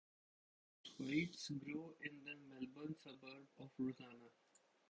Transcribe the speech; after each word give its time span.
Thwaites 0.83 1.49
grew 1.63 1.85
up 1.85 2.01
in 2.01 2.23
the 2.23 2.33
Melbourne 2.49 2.95
suburb 2.95 3.45
of 3.59 3.69
Rosanna. 3.77 4.31